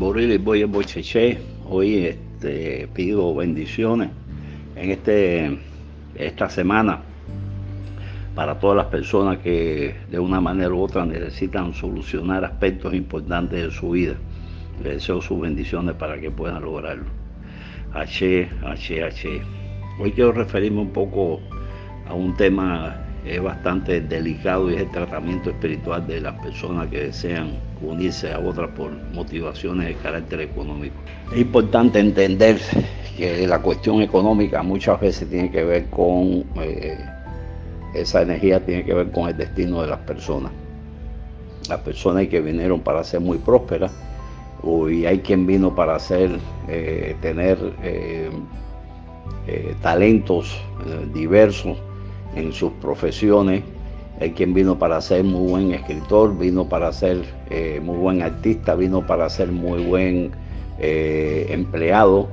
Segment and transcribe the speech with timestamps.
[0.00, 1.36] Boril y Boye Bocheche.
[1.68, 4.08] Hoy este, pido bendiciones
[4.74, 5.58] en este,
[6.14, 7.02] esta semana
[8.34, 13.70] para todas las personas que de una manera u otra necesitan solucionar aspectos importantes de
[13.70, 14.14] su vida.
[14.82, 17.04] Les deseo sus bendiciones para que puedan lograrlo.
[17.92, 19.42] H, H, H.
[20.00, 21.40] Hoy quiero referirme un poco
[22.08, 27.04] a un tema es bastante delicado y es el tratamiento espiritual de las personas que
[27.04, 27.52] desean
[27.82, 30.96] unirse a otras por motivaciones de carácter económico.
[31.32, 32.58] Es importante entender
[33.16, 36.98] que la cuestión económica muchas veces tiene que ver con, eh,
[37.94, 40.52] esa energía tiene que ver con el destino de las personas.
[41.68, 43.92] Las personas que vinieron para ser muy prósperas,
[44.90, 48.30] y hay quien vino para hacer, eh, tener eh,
[49.80, 50.60] talentos
[51.14, 51.78] diversos
[52.34, 53.62] en sus profesiones.
[54.20, 58.74] Hay quien vino para ser muy buen escritor, vino para ser eh, muy buen artista,
[58.74, 60.30] vino para ser muy buen
[60.78, 62.28] eh, empleado.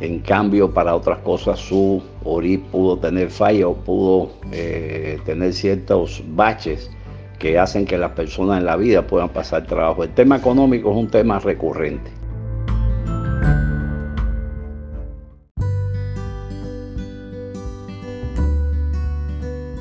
[0.00, 6.90] En cambio, para otras cosas, su ori pudo tener fallos, pudo eh, tener ciertos baches
[7.38, 10.04] que hacen que las personas en la vida puedan pasar trabajo.
[10.04, 12.10] El tema económico es un tema recurrente.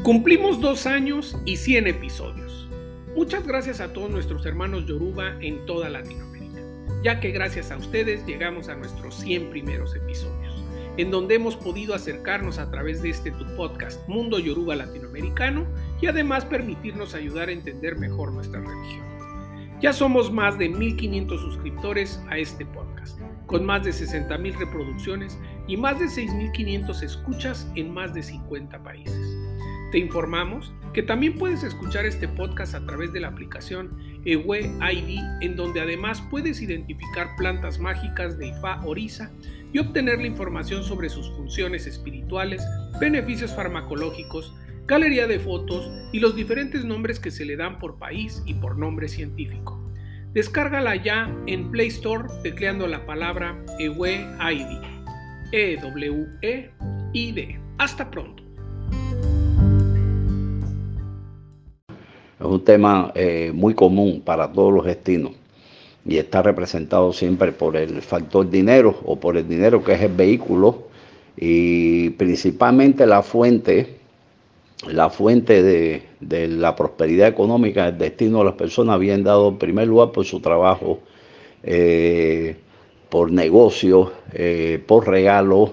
[0.05, 2.69] Cumplimos dos años y 100 episodios.
[3.15, 6.61] Muchas gracias a todos nuestros hermanos Yoruba en toda Latinoamérica,
[7.03, 10.63] ya que gracias a ustedes llegamos a nuestros 100 primeros episodios,
[10.97, 15.65] en donde hemos podido acercarnos a través de este tu podcast Mundo Yoruba Latinoamericano
[15.99, 19.07] y además permitirnos ayudar a entender mejor nuestra religión.
[19.81, 25.77] Ya somos más de 1500 suscriptores a este podcast, con más de 60.000 reproducciones y
[25.77, 29.34] más de 6500 escuchas en más de 50 países.
[29.91, 35.19] Te informamos que también puedes escuchar este podcast a través de la aplicación Ewe ID,
[35.41, 39.31] en donde además puedes identificar plantas mágicas de Ifa Orisa
[39.73, 42.65] y obtener la información sobre sus funciones espirituales,
[42.99, 44.55] beneficios farmacológicos,
[44.87, 48.77] galería de fotos y los diferentes nombres que se le dan por país y por
[48.77, 49.81] nombre científico.
[50.31, 54.81] Descárgala ya en Play Store tecleando la palabra Ewe ID.
[55.51, 56.69] E-W-E-I-D.
[57.77, 58.44] Hasta pronto.
[62.45, 65.31] Es un tema eh, muy común para todos los destinos
[66.07, 70.13] y está representado siempre por el factor dinero o por el dinero que es el
[70.13, 70.83] vehículo
[71.35, 73.95] y principalmente la fuente,
[74.87, 79.87] la fuente de, la prosperidad económica, el destino de las personas bien dado en primer
[79.87, 80.99] lugar por su trabajo,
[81.63, 82.57] eh,
[83.09, 85.71] por negocios, eh, por regalos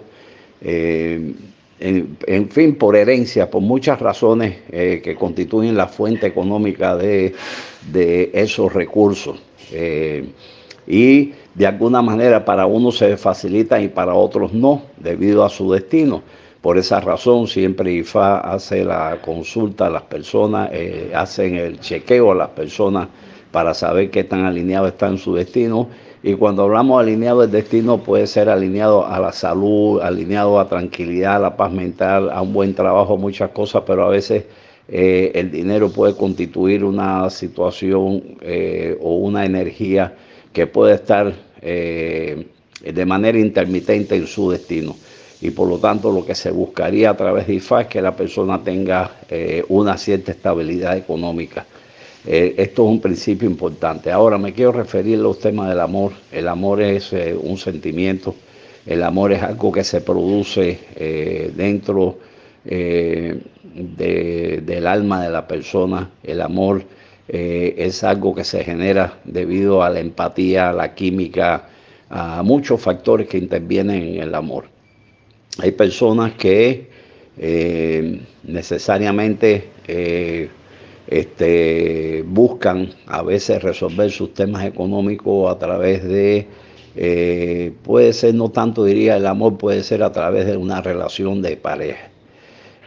[1.82, 7.34] en, fin, por herencia, por muchas razones eh, que constituyen la fuente económica de,
[8.32, 9.40] esos recursos.
[9.72, 10.26] Eh,
[10.86, 15.72] y de alguna manera para unos se facilita y para otros no, debido a su
[15.72, 16.22] destino.
[16.60, 22.30] Por esa razón siempre IFA hace la consulta a las personas, eh, hacen el chequeo
[22.30, 23.08] a las personas
[23.50, 25.88] para saber qué tan alineado está en su destino
[26.22, 31.36] y cuando hablamos alineado del destino puede ser alineado a la salud, alineado a tranquilidad,
[31.36, 34.44] a la paz mental, a un buen trabajo, muchas cosas, pero a veces
[34.88, 40.14] eh, el dinero puede constituir una situación eh, o una energía
[40.52, 42.46] que puede estar eh,
[42.80, 44.94] de manera intermitente en su destino.
[45.40, 48.14] Y por lo tanto lo que se buscaría a través de IFA es que la
[48.14, 49.10] persona tenga
[49.68, 51.66] una cierta estabilidad económica.
[52.24, 54.10] Eh, esto es un principio importante.
[54.10, 56.12] Ahora me quiero referir a los temas del amor.
[56.30, 58.36] El amor es eh, un sentimiento,
[58.86, 62.18] el amor es algo que se produce eh, dentro
[62.64, 63.42] del
[64.86, 66.10] alma de la persona.
[66.22, 66.84] El amor
[67.26, 71.68] es algo que se genera debido a la empatía, a la química,
[72.08, 74.66] a muchos factores que intervienen en el amor.
[75.58, 76.88] Hay personas que
[78.44, 79.70] necesariamente
[81.12, 86.46] este, buscan a veces resolver sus temas económicos a través de,
[86.96, 91.42] eh, puede ser no tanto diría el amor, puede ser a través de una relación
[91.42, 92.08] de pareja.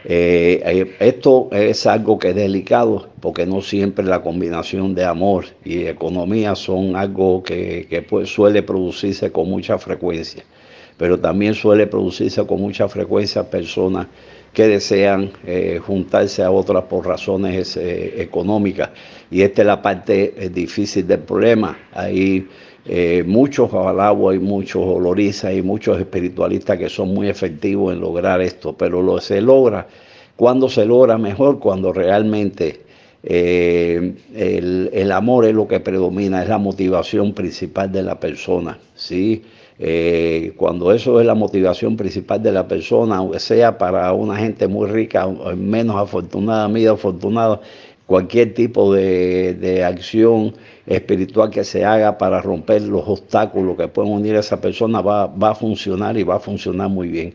[0.04, 5.46] Eh, eh, esto es algo que es delicado porque no siempre la combinación de amor
[5.64, 10.44] y economía son algo que, que suele producirse con mucha frecuencia,
[10.96, 14.06] pero también suele producirse con mucha frecuencia personas
[14.56, 18.88] que desean eh, juntarse a otras por razones eh, económicas.
[19.30, 21.76] Y esta es la parte eh, difícil del problema.
[21.92, 22.48] Hay
[23.26, 28.74] muchos abalabos, hay muchos olorizas, y muchos espiritualistas que son muy efectivos en lograr esto,
[28.74, 29.88] pero lo se logra.
[30.36, 31.58] cuando se logra mejor?
[31.58, 32.85] Cuando realmente
[33.28, 34.14] eh,
[34.92, 39.42] el, amor es lo que predomina, es la motivación principal de la persona, ¿sí?
[39.80, 44.88] Eh, cuando eso es la motivación principal de la persona, sea para una gente muy
[44.88, 45.26] rica,
[45.56, 47.60] menos afortunada, medio afortunada,
[48.06, 50.54] cualquier tipo de, acción
[50.86, 55.26] espiritual que se haga para romper los obstáculos que pueden unir a esa persona va,
[55.26, 57.34] va a funcionar y va a funcionar muy bien.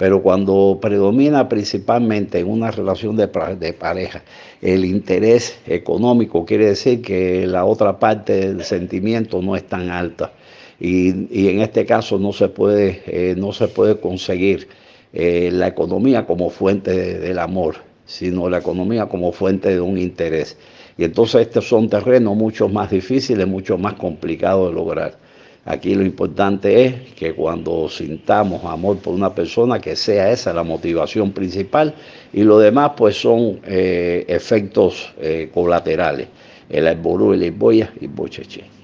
[0.00, 4.22] Pero cuando predomina principalmente en una relación de, pareja
[4.62, 10.32] el interés económico, quiere decir que la otra parte del sentimiento no es tan alta.
[10.80, 11.10] Y,
[11.50, 14.68] en este caso no se puede, eh, no se puede conseguir
[15.12, 17.76] eh, la economía como fuente del amor,
[18.06, 20.56] sino la economía como fuente de un interés.
[20.96, 25.29] Y entonces estos son terrenos mucho más difíciles, mucho más complicados de lograr.
[25.66, 30.62] Aquí lo importante es que cuando sintamos amor por una persona, que sea esa la
[30.62, 31.94] motivación principal
[32.32, 36.28] y lo demás pues son eh, efectos eh, colaterales.
[36.68, 38.79] El alború, el y bocheche.